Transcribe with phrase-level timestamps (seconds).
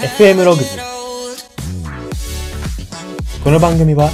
[0.00, 0.78] FM ログズ
[3.44, 4.08] この番組は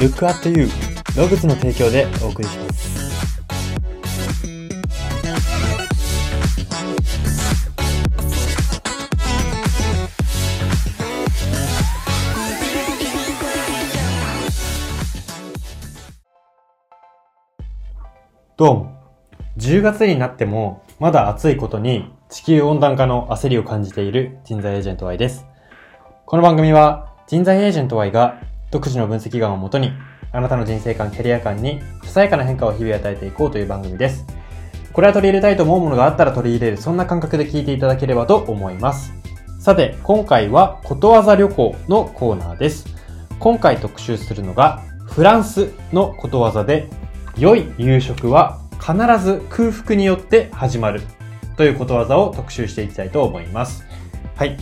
[0.00, 0.68] Look at You
[1.16, 2.72] ログズの提供でお送りします。
[18.56, 19.02] どうも
[19.56, 25.44] 10月になってもまだ暑いことに地球温暖化の焦りを感じている人材エージェント Y です。
[26.24, 28.40] この番組は人材エージェント Y が
[28.70, 29.92] 独自の分析眼をもとに
[30.32, 34.24] あなたの人生観、キャリア観にささやかな変化を日々与えていこうという番組です。
[34.94, 39.12] これは取り入れたいと思うものがあったら取り入れる、そんな感覚で聞いていただければと思います。
[39.60, 42.86] さて、今回はことわざ旅行のコーナーです。
[43.40, 46.88] 今回特集するのがフランスのことわざで
[47.36, 51.02] 良い夕食は必ず空腹によって始まる
[51.56, 53.84] ということわざを特集していきたいと思います。
[54.36, 54.56] はい。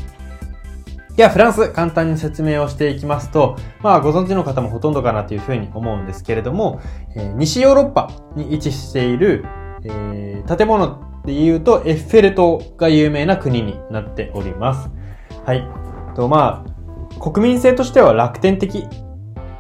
[1.17, 6.81] では、フランス、簡単に説明をしていきますと、まあ、ご存知の方もほとんどかなというふうに思うんですけれども、
[7.17, 9.45] えー西ヨーロッパに位置している、
[9.85, 14.91] えー建物で言うと、エッフェル塔が有名な国になっております。
[15.45, 15.69] はい。
[16.15, 18.87] と、まあ、国民性としては楽天的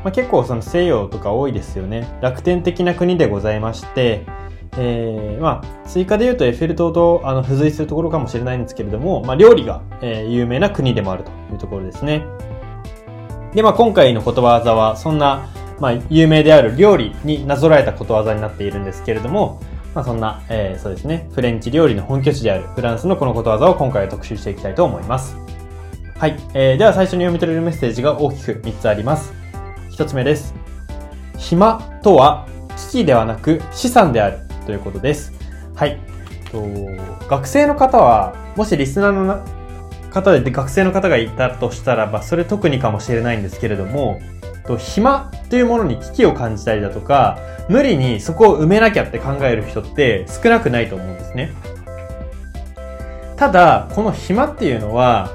[0.02, 2.08] まあ、結構その西洋とか多いですよね。
[2.22, 4.24] 楽天的な国でございまして、
[4.76, 12.24] えー、まあ、追加で言うとエッフェル塔とあの付随するところかもしれないんですけれども、まあ、料理が、えー有名な国でもあるというところですね。
[13.54, 15.48] で、まあ、今回のことわざは、そんな、
[15.80, 19.60] まあ、有名である料理になぞらえたことわざになっているんですけれども、
[19.94, 25.36] まあ、そんな、えーそうですね、フレンチ料理の本拠地であるフランスのこのことわざを今回は特集していきたいと思います。
[26.16, 26.36] はい。
[26.54, 29.32] えー、では最初に読み取れるメッセージが大きく3つあります。
[29.90, 30.54] 一つ目です。
[31.38, 32.46] 暇とは
[32.76, 35.32] 危機ではなく資産であるということです。
[35.74, 35.98] はい。
[36.50, 36.62] と
[37.28, 39.44] 学生の方は、もしリスナーの
[40.10, 44.20] 方で学生の方がいたとしたらば、それ特にかもしれないんですけれども、
[44.66, 47.38] と暇というものに危機を感じたりだとか、
[47.68, 51.52] 無理にそこを埋めなきゃって考える人って少なくないと思うんですね。
[53.36, 55.30] ただ、この暇っていうのは、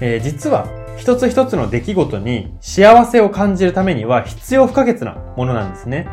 [0.00, 0.66] えー実は
[0.96, 6.08] 一つ一つの出来事に幸せを感じるためには必要不可欠なものなんですね。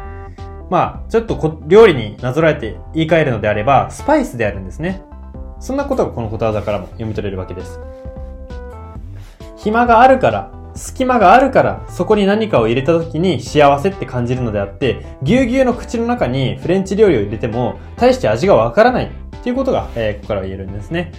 [0.71, 5.01] まあ、ちょっとこ料理になぞらえて言い換えるのであれば、スパイスであるんですね。
[5.59, 7.77] そんなことがこのことわざからも読み取れるわけです。
[9.57, 19.09] 暇があるから、隙間があるから、そこに何かを入れた時に幸せって感じるのであって、ぎゅうぎゅうの口の中にフレンチ料理を入れても、大して味がわからないっ
[19.43, 21.11] ていうことが、えーここからは言えるんですね。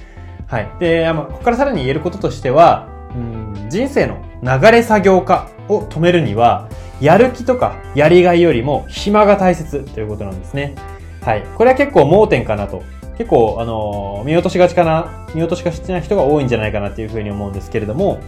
[0.47, 0.71] はい。
[0.81, 6.71] で、まあ、ここからさらに言えることとしては、うん人生の流れ作業化を止めるには、
[7.03, 10.75] やる気とかやりがいよりも暇が大切ということなんですね。
[11.21, 11.43] はい。
[11.57, 12.83] これは結構盲点かなと。
[13.19, 18.21] 結構、あのー見落としがちかな、見落としがちな人が多いんじゃないかなっていうふうに思うんですけれども、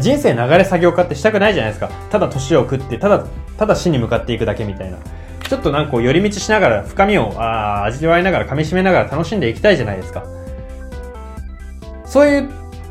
[0.00, 1.88] 人生流れ作業化ってしたくないじゃないですか。
[2.10, 3.24] ただ年を食って、ただ、
[3.58, 4.98] ただ死に向かっていくだけみたいな。
[5.48, 10.24] ちょっとなんかこう寄り道しながら、深みをあ味わいながら、噛み締めながら楽しんでいきたいじゃないですか。
[12.06, 12.48] そういっ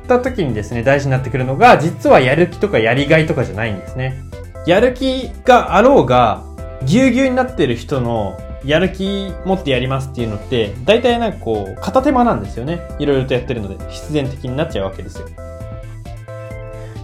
[0.07, 4.30] た時にですね、大事になってくるのが、実はやる気とかやりがいとかじゃないんですね。
[4.65, 6.43] やる気があろうが、
[6.85, 12.81] ぎゅうぎゅうになってる人の、やる気持ってやりますっていうのって、大体なんかこう、片手間なんですよね。
[12.99, 15.27] いろいろとやってるので、必然的になっちゃうわけですよ。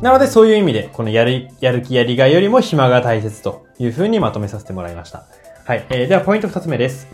[0.01, 5.25] なので、そういう意味で、このやる、やる気やりがいよりも暇が大切というふうにまとめさせてもらいました。
[5.65, 5.85] はい。
[5.89, 7.07] えーでは、ポイント二つ目です。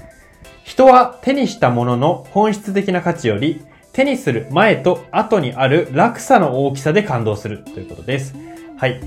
[0.66, 3.62] 人は手にしたものの本質的な価値より、
[3.94, 8.36] 手にする前と後にある落差の大きさで感動するということです。
[8.78, 9.00] はい。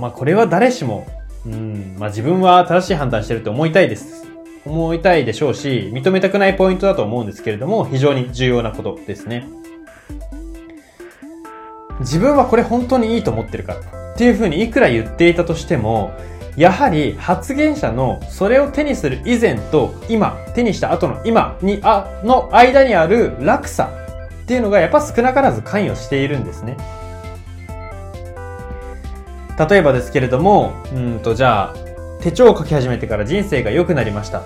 [0.00, 1.06] まあ、これは誰しも、
[1.46, 4.26] うん、まあ、自分は正しい判断してると思いたいです。
[4.64, 9.46] 思いたいでしょうし、認めたくないポイントだと思うんですけれども、非常に重要なことですね。
[12.00, 16.12] 自分はこれ本当にいいと思ってるかっていうふうにいくら言っていたとしても、
[16.56, 23.84] やはり発言者のそれを手にする以前と今、手にした後の今に、あ、の間にある落差
[24.42, 26.76] っていうのがやっぱ少なからず関与しているんですね。
[29.58, 31.74] 例えばですけれども、うんとじゃあ、
[32.20, 34.40] 手帳を書き始めてから人生が良くなりました。
[34.40, 34.44] っ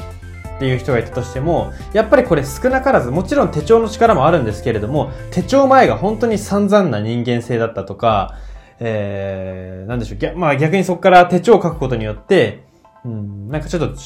[0.59, 8.37] ていう人がいたとしても、やっぱりこれ少なからず、もちろん手帳の力もあるんですけれども、手帳前が本当に散々な人間性だったとか、
[8.79, 12.65] えー、なんでしょう、まあ逆にそこから手帳を書くことによって、
[13.05, 13.97] うん、なんかちょっと、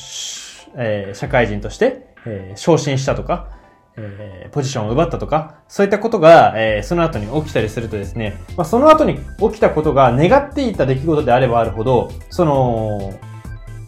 [0.79, 3.49] えー社会人として、えー昇進したとか、
[3.97, 13.15] えーポジションを奪ったとか、そういったことが、えーその後に起きたりするとですね、まあ、その後に起きたことが願っていた出来事であればあるほど、その、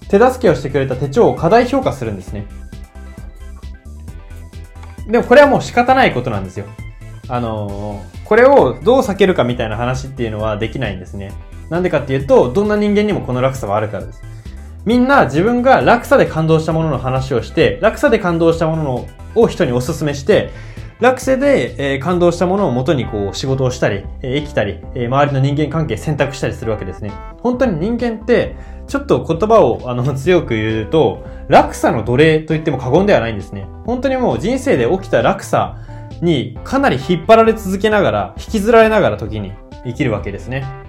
[0.08, 2.46] 手助けをしてくれた手帳を過大評価するんですね。
[5.06, 6.66] でもこれはもう仕方ないことなんですよ。
[7.28, 11.32] あのー、これをどう避けるかみたいな話っていうのはできないんですね。
[11.70, 14.22] なんでかっていうと、どんな人間にもこの落差はあるからです。
[14.88, 20.48] みんな自分が落差で感動したものの話をして、落差で感動したものを人にお勧めして、
[20.98, 27.12] 落差で、え、感動したものを元にこう仕事をしたり、え、生きたり、え、周りの人間関係選択したりするわけですね。
[27.42, 28.56] 本当に人間って、
[28.86, 33.66] ちょっと言葉をあの強く言うと、落差の奴隷と言っても過言ではないんですね。
[33.84, 35.76] 本当にもう人生で起きた落差
[36.22, 39.52] にかなり引っ張られ続けながら、引きずられながら時に
[39.84, 40.87] 生きるわけですね。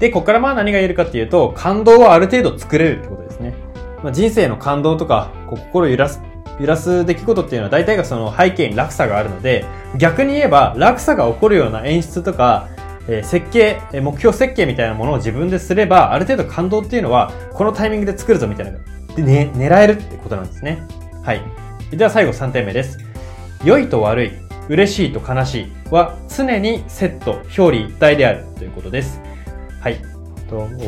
[0.00, 3.54] で、ここからまあ何が言えるかっていうと、感動はある程度作れるってことですね。
[4.02, 6.20] まあ、人生の感動とか、こう心揺らす
[6.58, 9.64] 揺らす出来事っていうのは大体がその背景に落差があるので、
[9.98, 12.68] 逆に言えば落差が起こるような演出とか、
[13.08, 18.78] えー、設計、目標設計みたいなものを自分ですれば、ある程度感動っていうのは、このタイミングで作るぞみたいな、
[19.16, 20.82] で、ね、狙えるってことなんですね。
[21.22, 21.42] はい。
[21.90, 22.98] では最後3点目です。
[23.64, 24.32] 良いと悪い、
[24.68, 29.20] 嬉しいと悲しいは常にセット、表裏一体であるということです。
[29.80, 30.00] はい。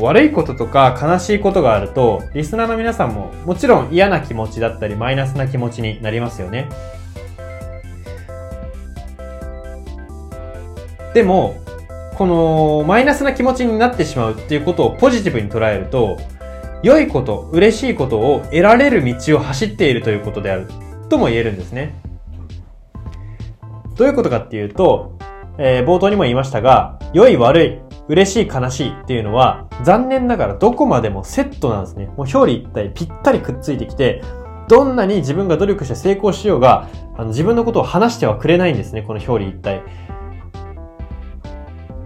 [0.00, 6.68] 悪いこととか悲しいことがあると、リスナーの皆さんももちろん嫌な気持ちだったりマイナスな気持ちになりますよね。
[11.14, 11.56] でも、
[12.16, 16.18] このマイナスな気持ちになってしまうっていうことをポジティブに捉えると、
[16.82, 20.66] 良いこと、嬉しいことを得られる道を走っているということである
[21.08, 21.94] とも言えるんですね。
[23.96, 25.16] どういうことかっていうと、
[25.58, 27.78] えー、冒頭にも言いましたが、良い悪い、
[28.12, 32.06] 嬉しい悲しいっていうのは、残念ながらどこまでもセットなんですね。
[32.08, 34.22] もう表裏一体ぴったりくっついてきて、
[34.68, 39.82] どんなに自分が努力して成功しようが、あの自分のことを話してはくれないんですね、この表裏一体。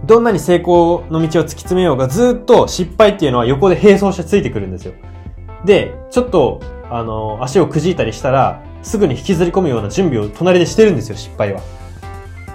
[0.05, 4.93] どんなに成功の道を突き詰めようが、ずっと失敗っていうのは横で並走してついてくるんですよ。
[5.65, 11.59] で、ちょっと、あの、足をくじいたりしたら、すぐに引きずり込むような準備を隣でしてるんですよ、失敗は。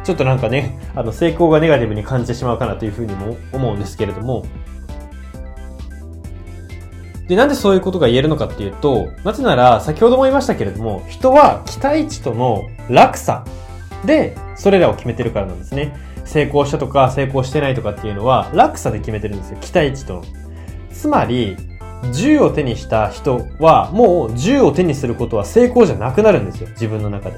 [0.04, 4.44] ちょっとなんかね、あの、成功がネガティブに感じてしまうかなというふうにも思うんですけれども、
[7.28, 13.44] で、なんでそういうことが言えるのかっていうと、なぜなら、先ほども言いましたけれども、人は期待値との落差
[14.04, 15.96] で、それらを決めてるからなんですね。
[16.25, 19.58] 成功したとか、成功してないとかっていうのは、落差で決めてるんですよ。
[19.60, 20.25] 期待値との。
[20.90, 21.56] つまり、
[22.12, 26.69] 銃を手にした人は、もう銃を手にすることは成功じゃなくなるんですよ。
[26.70, 27.37] 自分の中で。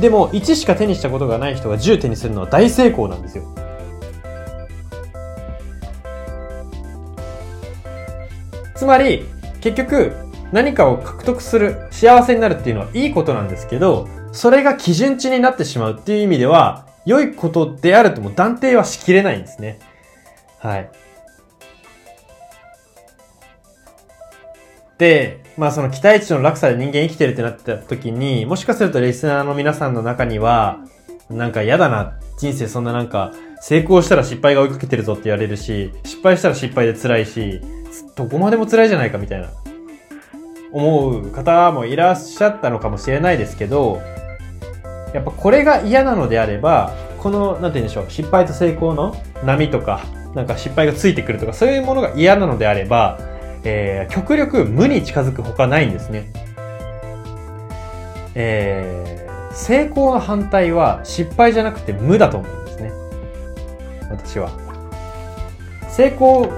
[0.00, 3.44] でも、1しか手にしたことがない人が10手にするのは大成功なんですよ。
[8.76, 9.24] つまり、
[9.60, 10.12] 結局、
[10.52, 19.80] 何かを獲得する、幸せになるっていうのはいいことなんですけど、それが基準値になってしまうっていう意味では、良いことであるとも断定はしきれないんですね。
[20.58, 20.90] はい。
[24.98, 30.78] で、まあその期待値の落差で人間生きてるってなった時に、もしかするとリスナーの皆さんの中には、
[31.28, 37.60] なんか嫌だな、人生そんななんか、成功したら失敗が追いかけてるぞって言われるし、失敗したら失敗で辛いし、
[38.14, 39.48] どこまでも辛いじゃないかみたいな、
[40.70, 44.00] 思う方もいらっしゃったのかもしれないですけど、
[45.12, 50.02] やっぱこれが嫌なのであれば、この、なんて言うんでしょう、失敗と成功の波とか、
[50.36, 53.18] なんか失敗がついてくるとか、そういうものが嫌なのであれば、
[53.70, 56.32] えー、極力無に近づくほかないんですね。
[58.34, 62.92] えー、成功の反対は失敗じゃなくて無だと思うんですね。
[64.10, 64.50] 私は。
[65.90, 66.50] 成功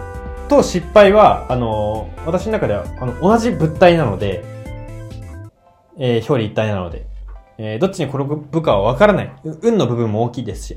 [0.48, 4.44] と失敗は、あの、私の中では、あの、同じ物体なので、
[5.98, 7.06] えー、表裏一体なので、
[7.58, 9.32] えー、どっちに転ぶかはわからない。
[9.62, 10.76] 運の部分も大きいですし。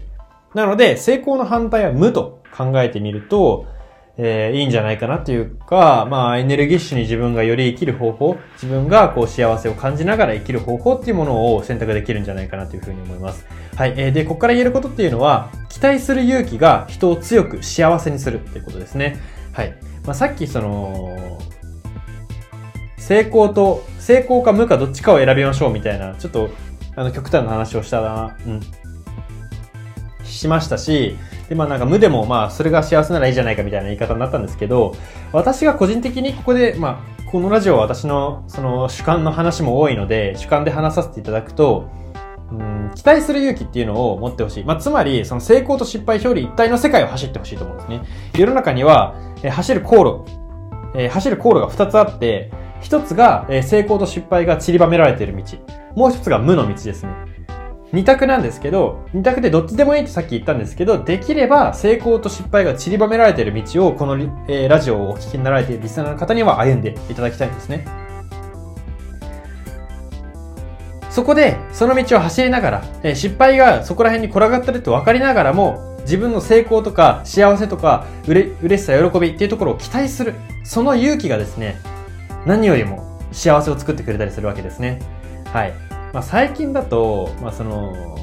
[0.55, 3.67] なので、成功の反対は無と考えてみると、
[4.15, 13.47] えー、いいんじゃないかなっていうか、まあ、エネルギッシュに自分がより生きる方法、自分がこう幸せを感じながら生きる方法っていうものを選択できるんじゃないかなというふうに思います。
[13.75, 13.93] はい。
[13.97, 19.19] えー、で、ここから言えることっていうのは、期待する勇気が人を強く幸せにするっていうことですね。
[19.51, 19.75] はい。
[20.05, 21.39] まあ、さっきその、
[22.97, 26.51] 成功と、成功か無かどっちかを選びましょうみたいな、ちょっと、
[26.95, 28.61] あの、極端な話をしたな、うん、
[30.23, 31.17] しましたし、
[31.53, 34.95] で、まあなんか無でもまあそれが幸せならいいじゃないかみたいな言い方になったんですけど、
[35.31, 41.89] 私が個人的にここで、まあこのラジオは私のその主観の話も多いので、主観で話させていただくと、
[42.51, 44.63] うん、期待する勇気っていうのを持ってほしい。
[44.63, 48.01] まあ、つまり、その成功と失敗表裏一体の世界を走ってほしいと思うんですね。
[48.37, 50.31] 世の中には、え、走る航路、
[50.95, 55.43] え、走る航路が2つあって、1つが、え、成功と失敗が散りばめられている道。
[55.95, 57.32] もう1つが無の道ですね。
[57.93, 64.15] 二択なんですけど、二択でどっちでもいいってさっき言ったんですけど、できれば成功と失敗が散りばめられている道を、この、
[64.47, 67.85] えー、ラジオをお聞きになられているリスナーの方には歩んでいただきたいんですね。
[71.11, 80.33] そこで、その道を走りながら、えー失敗がそこら辺に転がってるって分かりながらも、自分の成功とか幸せとかうれ嬉しさ、喜びっていうところを期待する。
[80.63, 81.77] その勇気がですね、
[82.47, 84.99] 何よりも幸せを作ってくれたりするわけですね。
[85.53, 85.82] はい。
[86.13, 88.21] まあ、最近だと、まあ、その、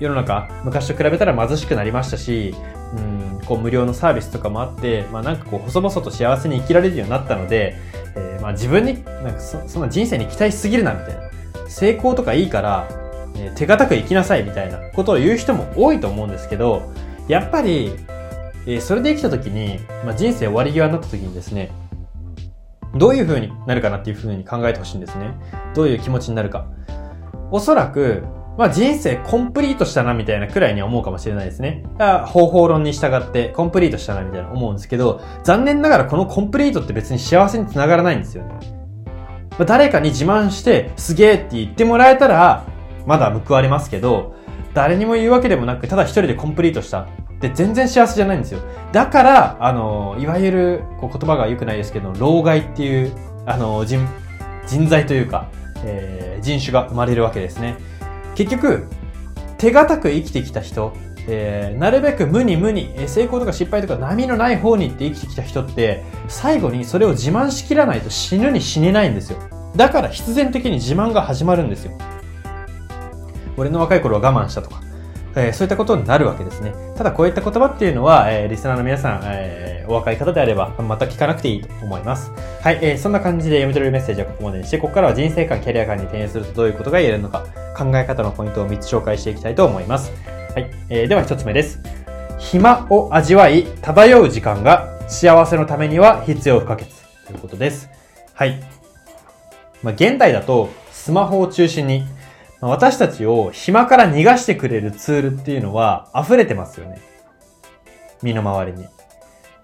[0.00, 2.54] 世の中、昔と比べたら貧しくなりましたし、
[2.96, 7.76] うん、こう無料のサービスとかもあって、まあ、なんかこう細々と幸せに生きられるようになったので、
[8.16, 12.88] えーまあ、自分になんかそそんな人生に期待しすぎるなみたいな成功とかいいから、
[13.36, 16.92] えー手堅く生きなさいみたいなことを言う人も多いと思うんですけど
[17.28, 17.92] やっぱり、
[18.66, 21.70] えーそれで生きた時に、まあ、人生終わり際になった時にですね
[22.96, 25.34] どういう風になるかなっていう風に考えてほしいんですね。
[25.74, 26.66] どういう気持ちになるか。
[27.50, 28.24] おそらく
[28.58, 31.84] まあ人生コンプリートしたなみたいなくらいに思うかもしれないですね。
[32.26, 38.54] 方法論に従ってコンプリートしたなみたいな思うんですけど、残念ながらこのコンプリートって別に幸せにつながらないんですよね。
[39.50, 42.64] まあ、誰かに自慢してすげえって言ってもらえたら、
[43.06, 44.34] まだ報われますけど、
[44.74, 47.06] 誰にも言うわけでもなく、ただ一人でコンプリートした。
[47.40, 48.60] で、全然幸せじゃないんですよ。
[48.90, 53.12] だから、あの、いわゆる、こう言葉が良くないですけど、老害っていう、
[53.46, 54.04] あの、人、
[54.66, 55.48] 人材というか、
[55.84, 57.76] えー人種が生まれるわけですね。
[58.34, 58.86] 結局、
[59.58, 60.92] 手堅く生きてきた人、
[61.26, 69.38] えーなるべく無に無に、えー成功とか失敗とか波のない方にって生きてきた人って、最後にそれを自慢しきらないと死ぬに死ねないんですよ。
[69.76, 71.92] だから必然的に自慢が始まるんですよ。
[73.56, 74.80] 俺の若い頃は我慢したとか、
[75.36, 76.74] えーそういったことになるわけですね。
[76.96, 82.30] ただこういった言葉っていうのは、えーリスナーの皆さん、えーお若い方であれば、また聞かなくていいと思います。
[82.62, 90.12] はい、えーそんな感じで読み取れるメッセージはここまでにして、ここからは人生観、キャリア観に転用するとどういうことが言えるのか、考え方のポイントを3つ紹介していきたいと思います。
[90.54, 91.80] はい、えーでは1つ目です。
[92.38, 96.86] 暇を味わい、漂う時間が幸せのためには必要不可欠
[97.26, 97.88] ということです。
[98.34, 98.60] はい。
[99.82, 102.04] まあ、現代だとスマホを中心に、
[102.60, 107.00] 私たちを暇から逃がしてくれるツールっていうのは溢れてますよね。
[108.22, 108.86] 身の回りに。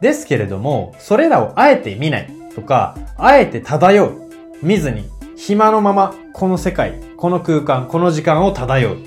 [0.01, 4.31] ですけれども、それらをあえて見ないとか、あえて漂う、
[4.63, 8.99] 見ずに、暇のまま、この世界、この空間、この時間を漂う。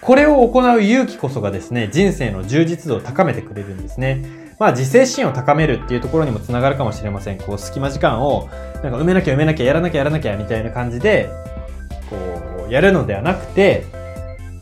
[0.00, 4.22] これを行う勇気こそがですね、人生の充実度を高めてくれるんですね。
[4.58, 7.38] まあ、自制心を高めるっていうところにもつながるかもしれません。
[7.38, 8.48] こう、隙間時間を、
[8.82, 11.30] なんか埋めなきゃ埋めなきゃ、やらなきゃやらなきゃ、みたいな感じで、
[12.08, 13.84] こう、やるのではなくて、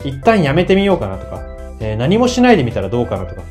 [0.03, 1.41] 一旦やめてみようかなとか、
[1.79, 3.41] えー何もしないでみたらどうかなとか、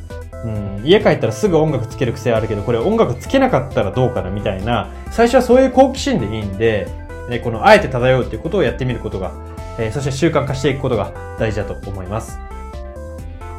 [0.44, 6.86] うん、家帰ったらすぐ音楽つける癖あるけど、これ音楽つけなかったらどうかなみたいな、最初はそういう好奇心でいいんで、
[7.30, 9.32] えーこのあえて漂うっていうことをやってみることが、
[9.78, 12.38] えーそして習慣化していくことが大事だと思います。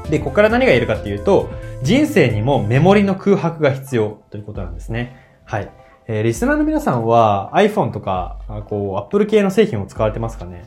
[0.10, 1.50] で、ここから何が言えるかっていうと、
[1.82, 5.16] 人生にもメモリの空白が必要ということなんですね。
[5.46, 5.72] はい。
[6.08, 10.66] えーリスナーの皆さんは iPhone とか、あこう、Apple 系の製品を使われてますかね？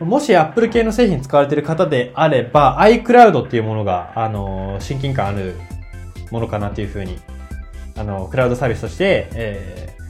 [0.00, 5.56] もし Apple 系の製品使われている方であれば、iCloud っていうものが、あの親近感ある
[6.30, 7.18] ものかなっていうふうに、
[7.96, 10.00] あのクラウドサービスとして、えー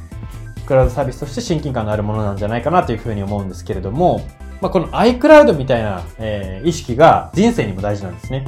[0.67, 4.25] クラウドサービスとして親近感のあるものなんじゃないかなというふうに思うんですけれども、
[4.61, 8.47] まあ、この iCloud みたいな、えー意識が人生にも大事なんですね。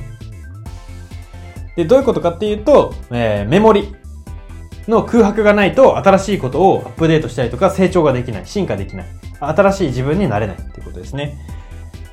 [1.74, 3.92] で、どういうことかっていうと、えーメモリ
[4.86, 9.06] の空白がないと新しいことをアップデートしたりとか成長ができない、進化できない、
[9.48, 11.36] 新しい自分になれないっていうことですね。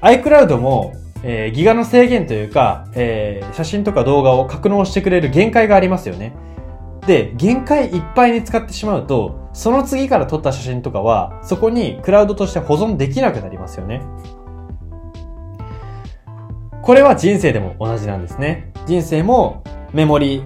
[0.01, 0.93] iCloud も、
[1.23, 6.33] えーギガの制限というか、えー写真とか動画を格納してくれる限界がありますよね。
[7.05, 14.01] で、限界いっぱいに使ってしまうと、その次から撮った写真とかは、そこにクラウドとして保存できなくなりますよね。
[16.81, 18.71] これは人生でも同じなんですね。
[18.85, 20.43] 人生もメモリ、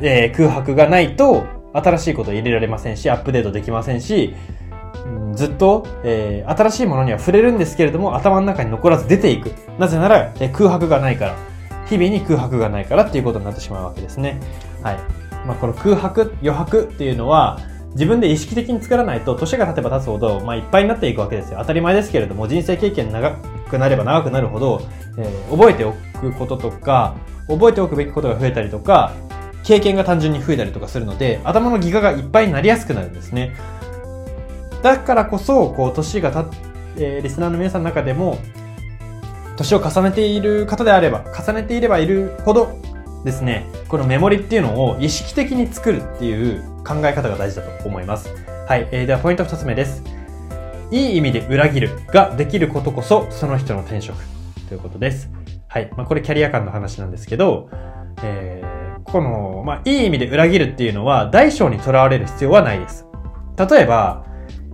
[0.00, 4.34] えー空白がないと新しいこと入れられませんし、アップデートできませんし、
[5.34, 9.52] ずっと、えー新しいものには触れるんですけれども、頭の中に残らず出ていく。
[9.78, 11.36] なぜなら、えー空白がないから。
[11.86, 14.40] 日々に空白がないからっていうことになってしまうわけですね。
[14.82, 14.98] はい。
[15.46, 17.60] まあ、この空白、余白っていうのは、
[17.92, 21.58] 自分で意識的に作らないと、年が経てば経つほど、まあ、いっぱいになっていくわけですよ。
[21.60, 23.32] 当たり前ですけれども、人生経験長
[23.70, 24.82] くなれば長くなるほど、
[25.16, 27.14] えー覚えておくこととか、
[27.48, 29.12] 覚えておくべきことが増えたりとか、
[29.62, 33.54] 経験が単純に増えたりとかするので、頭のギガがいっぱいになりやすくなるんですね。
[34.86, 36.46] だからこそ、こう、年がたっ、
[36.96, 38.38] えーリスナーの皆さんの中でも、
[39.56, 42.78] 年を重ねている方であれば、重ねていればいるほど
[43.24, 48.32] ですね、このメモリっていうのを意識的に作るっていう考え方が大事だと思います。
[48.68, 50.04] はい、えーではポイント2つ目です。
[50.92, 54.16] いい意味で裏切るができることこそその人の転職
[54.68, 55.28] ということです。
[55.66, 57.70] はい、まあこれキャリア感の話なんですけど、
[58.22, 58.76] えー
[59.10, 63.06] この、まあいい意味で裏切るっていうのは大小にとらわれる必要はないです。
[63.58, 64.26] 例えば、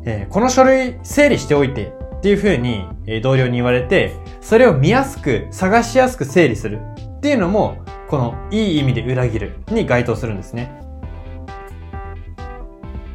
[0.05, 6.81] えーこの書類整理しておいてっていう風に、えー同僚に言われて、それを見やすく、探しやすく整理する
[7.19, 7.77] っていうのも、
[8.09, 10.73] このいい意味で裏切るに該当するんですね。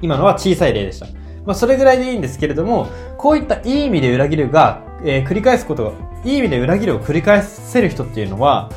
[0.01, 1.07] 今のは小さい例でした。
[1.45, 5.91] まあ、それぐらいでいいんですけれども、こういったいい意味で裏切るが、えー繰り返すことが、
[6.25, 8.69] いい意味で裏切るを繰り返せる人っていうのは、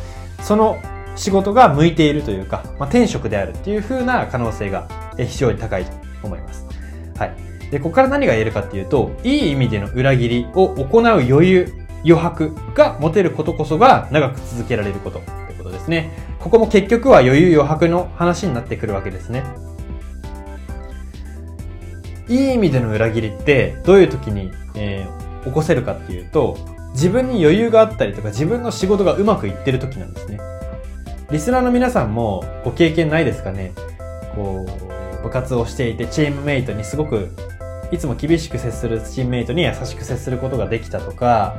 [0.43, 0.79] その
[1.17, 4.88] 仕事が向いているというか、まあ、転職であるっていう風な可能性が
[5.19, 6.67] 非常に高いと思います。
[7.19, 7.50] はい。
[7.70, 11.72] で、ここから何が言えるかっていうと、いい意味での裏切りを行う余裕、
[12.04, 16.10] 余白が持てることこそが長く続けられることってことですね。
[16.38, 19.44] ここも結局は余裕余白の話になってくるわけですね。
[22.28, 26.58] いい意味での裏切りってどういう時に、えー起こせるかっていうと、
[26.92, 30.38] 自分に余裕があったりとか自分の仕事がうまくいってる時なんですね。
[31.30, 33.72] リスナーの皆さんもご経験ないですかね？
[34.34, 34.66] こ
[35.18, 37.30] う、部活をしていてチームメイトにすごく
[37.92, 41.56] いつも厳しく接するチームメイトに優しく接することができたとか、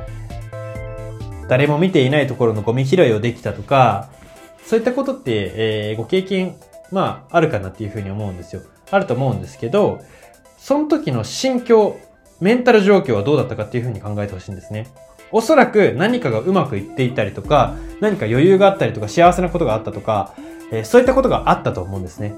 [1.49, 4.09] 誰も見ていないところのゴミ拾いをできたとか、
[4.65, 6.55] そういったことって、えーご経験、
[6.91, 8.61] まあ、あるかなっていうふうに思うんですよ。
[8.89, 10.01] あると思うんですけど、
[10.57, 11.99] その時の心境、
[12.39, 14.87] メンタル状況はどうだったかっていうふうに考えてほしいんですね。
[15.33, 20.33] おそらく何かがうまくいっていたりとか、何か余裕があったりとか、幸せなことがあったとか、
[20.71, 22.33] えーそういったことがあったと思うんですね。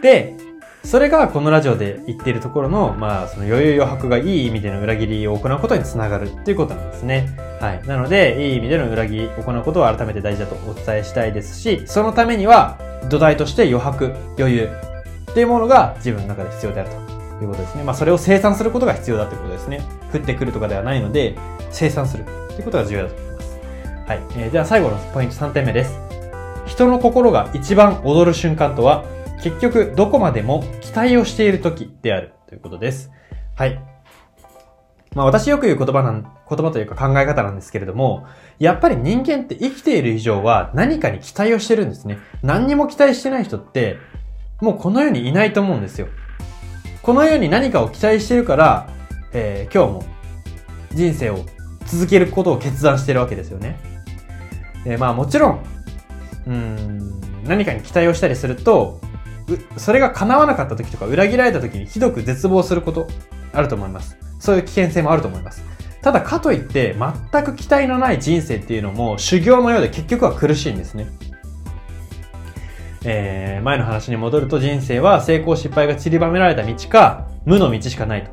[0.00, 0.36] で、
[0.84, 7.28] それがこのラジオで言っているところの、まあ、その余裕余白がいい意味での裏切りを行うことにつながるっていうことなんですね。
[7.60, 7.86] はい。
[7.86, 12.78] なので、いい意味での裏切りを行うことは改めて大事だとお伝えしたいですし、そのためには
[13.10, 14.68] 土台として余白、余裕
[15.30, 17.82] っていうものが自分の中で必要であるということですね。
[17.82, 19.82] まあ、それを生産することが必要だということですね。
[20.14, 21.36] 降ってくるとかではないので、
[21.70, 23.58] 生産するということが重要だと思います。
[24.06, 24.20] はい。
[24.36, 25.98] えーでは最後のポイント3点目です。
[26.66, 29.04] 人の心が一番踊る瞬間とは、
[29.42, 33.10] 結局どこまでも期待をしている時であるということです。
[33.54, 33.80] はい。
[35.14, 38.26] まあ私よく言う言葉なん、言葉というか考え方なんですけれども、
[38.58, 42.18] やっぱり人間って生きている以上は何かに期待をしてるんですね。
[42.42, 43.96] 何にも期待してない人って、
[44.60, 46.08] もうこの世にいないと思うんですよ。
[47.02, 48.90] この世に何かを期待してるから、
[49.32, 50.18] えー今日も
[50.94, 51.44] 人生を
[51.86, 53.78] 続けることを決断してるわけですよね。
[54.84, 55.64] えーまあもちろん、
[56.46, 59.00] うん、何かに期待をしたりすると、
[59.76, 63.08] それが叶わなかった時とか裏切られた時にひどく絶望すること
[63.52, 64.18] あると思います。
[64.38, 65.64] そういう危険性もあると思います。
[66.02, 66.94] ただかといって
[67.32, 71.06] 全く期待のない人生っていうのも修行のようで結局は苦しいんですね。
[73.04, 78.30] えー、前の話に戻ると人生は成功失敗が散りばめられた道か無の道しかないと。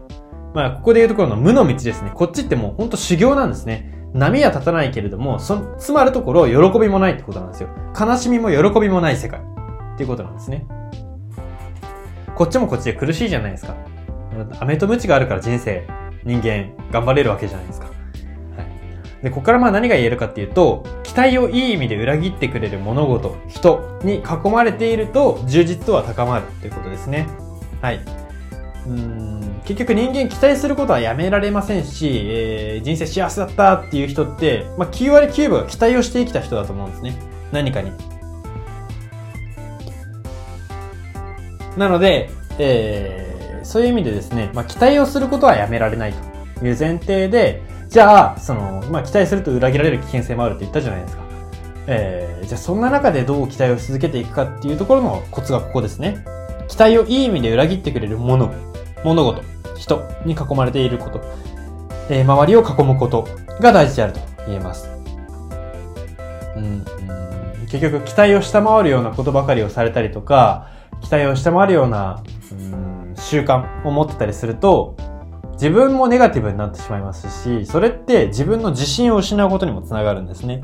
[0.54, 2.12] まあここで言うところの無の道ですね。
[2.14, 3.92] こっちってもうほんと修行なんですね。
[4.14, 7.70] 波は立たないけれども、その、つまるところ喜びもないってことなんですよ。
[8.00, 9.42] 悲しみも喜びもない世界。
[9.42, 10.66] っていうことなんですね。
[12.36, 13.76] こっちもこっちで苦しいじゃないですか。
[14.60, 15.88] 飴と鞭があるから人生、
[16.24, 17.88] 人間、頑張れるわけじゃないですか。
[17.88, 17.92] は
[19.22, 19.24] い。
[19.24, 27.28] で、ここからまあ何が言えるかっていうと、期待をいい意味で裏切ってくれる物事、人に囲まれていると、充実度は高まるということですね。
[27.82, 28.00] はい。
[28.88, 37.18] うん結局人間期待することはやめられませんし、えー人生幸せだったっていう人って、まあ、9割9分は期待をしてきた人だと思うんですね。
[37.52, 37.92] 何かに。
[41.78, 43.36] なので、えー
[43.66, 46.14] そういう意味でですね、まあ、期待をすることはやめられない
[46.60, 51.24] という前提で、じゃあ、その、まあ、期待すると裏切られる危険性もあるって言ったじゃないですか。
[51.88, 56.24] えーじゃあそんな中でどう期待を続けていくかっていうところのコツがここですね。
[56.68, 58.54] 期待をいい意味で裏切ってくれるもの、
[59.04, 59.42] 物事、
[59.76, 61.22] 人に囲まれていること、
[62.10, 63.28] えー周りを囲むこと
[63.60, 64.88] が大事であると言えます。
[66.56, 66.86] うん
[67.66, 70.68] 結局期待を下回るようなことばかりをされたりとか、
[71.02, 74.96] 期待を下回るような、うん習慣を持ってたりすると、
[75.54, 80.64] 自分もネガティブになってしまいますし、それって自分の自信を失うことにもつながるんですね。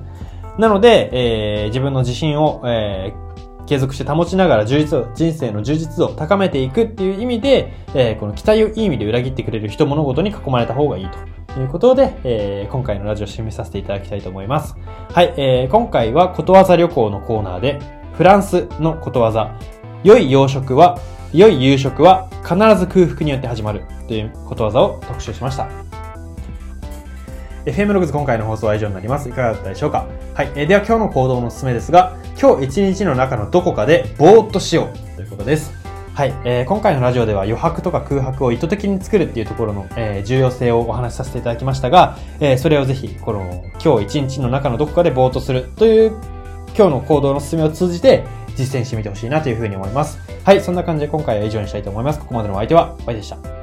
[0.57, 3.31] なので、えー自分の自信を、えー
[3.67, 11.17] 継続して保ちながら充実、人生の充実度を高めていくっていう意味で、えーこの期待をいい意味で裏切ってくれる人物事に囲まれた方がいいと
[11.53, 14.75] ということで、えー今回のラジオを締めさせていただきたいと思います。
[15.11, 17.79] はい、えー今回はことわざ旅行のコーナーで、
[18.13, 19.55] フランスのことわざ、
[20.03, 20.97] 良い洋食は、
[21.33, 25.67] 良い夕食は必ず空腹によって始まるということわざを特集しました。
[27.65, 29.29] FM ログズ今回の放送は以上になります。
[29.29, 30.07] いかがだったでしょうか？
[30.33, 30.51] はい。
[30.55, 35.80] えーでは今日の行動のおすすめですが、今日一日の中のどこかでぼーっとしようということです。
[36.13, 36.33] はい。
[36.43, 46.11] えー今回のラジオでは余白とか空白を意図的に作るっていうところの、えー重要性をお話しさせていただきましたが、えーそれをぜひ、この今日一日の中のどこかでぼーっとするという
[46.75, 48.23] 今日の行動の進めを通じて、
[48.57, 50.19] 実実践してみてほしいなというふうに思います。
[50.43, 52.19] はい、そんな感じで今回は以上にしたいと思います。
[52.19, 53.60] ここまでのお相手は、バイでした。